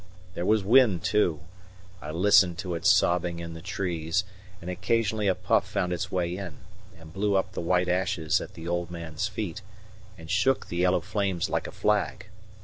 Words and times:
There 0.33 0.47
was 0.47 0.63
wind, 0.63 1.03
too; 1.03 1.41
I 2.01 2.09
listened 2.09 2.57
to 2.57 2.73
it 2.73 2.87
sobbing 2.87 3.37
in 3.37 3.53
the 3.53 3.61
trees, 3.61 4.23
and 4.59 4.67
occasionally 4.67 5.27
a 5.27 5.35
puff 5.35 5.63
found 5.69 5.93
its 5.93 6.11
way 6.11 6.35
in, 6.37 6.57
and 6.99 7.13
blew 7.13 7.35
up 7.35 7.51
the 7.51 7.61
white 7.61 7.87
ashes 7.87 8.41
at 8.41 8.55
the 8.55 8.67
old 8.67 8.89
man's 8.89 9.27
feet, 9.27 9.61
and 10.17 10.27
shook 10.27 10.65
the 10.69 10.77
yellow 10.77 11.01
flames 11.01 11.51
like 11.51 11.67
a 11.67 11.71
flag. 11.71 12.29